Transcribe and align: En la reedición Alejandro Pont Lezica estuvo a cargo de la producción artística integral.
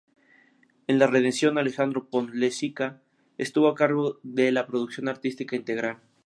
En 0.87 0.97
la 0.97 1.05
reedición 1.05 1.59
Alejandro 1.59 2.09
Pont 2.09 2.33
Lezica 2.33 3.03
estuvo 3.37 3.67
a 3.67 3.75
cargo 3.75 4.19
de 4.23 4.51
la 4.51 4.65
producción 4.65 5.07
artística 5.07 5.55
integral. 5.55 5.99